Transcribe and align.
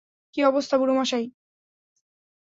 কী 0.33 0.39
অবস্থা, 0.43 0.75
বুড়ো 0.77 0.93
মশাই? 0.93 1.25